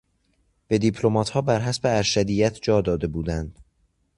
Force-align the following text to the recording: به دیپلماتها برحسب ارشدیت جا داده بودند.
به 0.67 0.77
دیپلماتها 0.77 1.41
برحسب 1.41 1.81
ارشدیت 1.85 2.59
جا 2.61 2.81
داده 2.81 3.07
بودند. 3.07 3.59